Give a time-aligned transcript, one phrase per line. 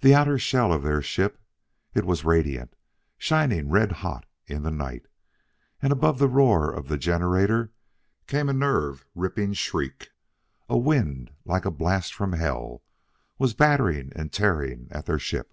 [0.00, 1.38] The outer shell of their ship
[1.92, 2.74] it was radiant
[3.18, 5.04] shining red hot in the night.
[5.82, 7.70] And above the roar of the generator
[8.26, 10.12] came a nerve ripping shriek.
[10.70, 12.82] A wind like a blast from hell
[13.38, 15.52] was battering and tearing at their ship.